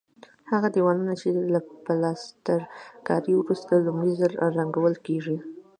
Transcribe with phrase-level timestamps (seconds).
[0.51, 5.37] هغه دېوالونه چې له پلسترکارۍ وروسته لومړی ځل رنګول کېږي.